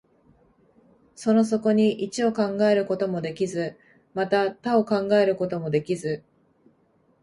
[1.13, 3.77] その底に一を考えることもできず、
[4.15, 6.23] また多を考えることもできず、